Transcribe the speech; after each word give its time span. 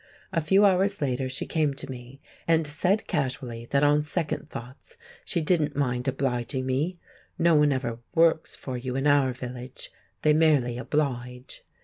A 0.33 0.41
few 0.41 0.65
hours 0.65 0.99
later 0.99 1.29
she 1.29 1.45
came 1.45 1.75
to 1.75 1.87
me, 1.91 2.19
and 2.47 2.65
said 2.65 3.05
casually 3.05 3.67
that 3.69 3.83
on 3.83 4.01
second 4.01 4.49
thoughts 4.49 4.97
she 5.25 5.41
didn't 5.41 5.75
mind 5.75 6.07
obliging 6.07 6.65
me. 6.65 6.97
(No 7.37 7.53
one 7.53 7.71
ever 7.71 7.99
"works" 8.15 8.55
for 8.55 8.75
you 8.77 8.95
in 8.95 9.05
our 9.05 9.31
village, 9.31 9.91
they 10.23 10.33
merely 10.33 10.75
"oblige.") 10.79 11.63